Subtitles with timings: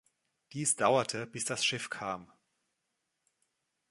[0.53, 2.25] Dies dauerte, bis das Schiff kam.